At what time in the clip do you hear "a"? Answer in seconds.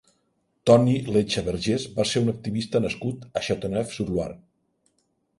3.41-3.43